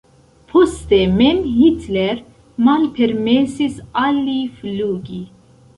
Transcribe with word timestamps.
Poste 0.51 0.99
mem 1.19 1.43
Hitler 1.57 2.23
malpermesis 2.69 3.79
al 4.07 4.23
li 4.31 4.39
flugi. 4.61 5.25